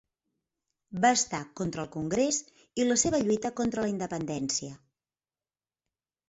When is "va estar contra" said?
1.01-1.83